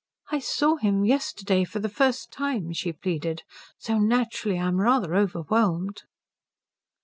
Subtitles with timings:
[0.31, 3.43] "I saw him yesterday for the first time," she pleaded,
[3.77, 6.01] "so naturally I am rather overwhelmed."